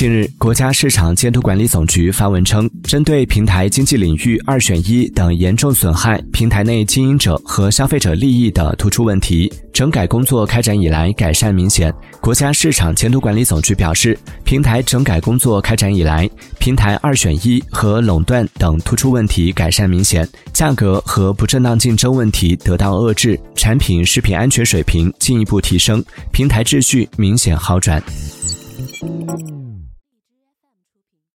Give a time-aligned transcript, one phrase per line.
[0.00, 16.26] 近日国家市场监督管理总局发文称针对平台经济领域二选一等严重损害平台内经营者和消费者利益的突出问题整改工作开展以来改善明显国家市场监督管理总局表示平台整改工作开展以来
[16.58, 23.38] 平台二选一和垄断等突出问题改善明显价格和不正当竞争问题得到遏制。
[23.54, 28.02] 产品食品安全水平进一步提升平台秩序明显好转。